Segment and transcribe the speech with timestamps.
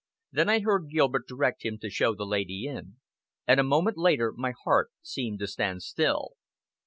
[0.31, 2.95] Then I heard Gilbert direct him to show the lady in;
[3.45, 6.31] and a moment later my heart seemed to stand still.